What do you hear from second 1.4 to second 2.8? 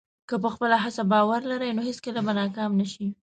لرې، نو هېڅکله به ناکام